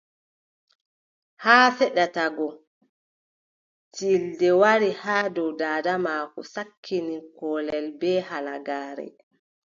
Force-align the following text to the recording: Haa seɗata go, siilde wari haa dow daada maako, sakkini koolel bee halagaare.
Haa 1.43 1.67
seɗata 1.77 2.23
go, 2.37 2.47
siilde 3.95 4.49
wari 4.61 4.89
haa 5.01 5.25
dow 5.35 5.49
daada 5.61 5.93
maako, 6.05 6.39
sakkini 6.53 7.15
koolel 7.37 7.85
bee 7.99 8.19
halagaare. 8.29 9.07